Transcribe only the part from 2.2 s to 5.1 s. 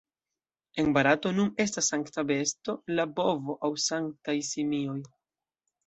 besto la bovo aŭ sanktaj simioj.